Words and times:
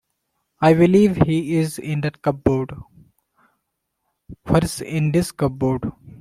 I 0.61 0.73
believe 0.73 1.15
he's 1.27 1.77
in 1.77 2.01
that 2.01 2.23
cupboard. 2.23 2.73
What's 4.47 4.81
in 4.81 5.11
this 5.11 5.31
cupboard? 5.31 5.91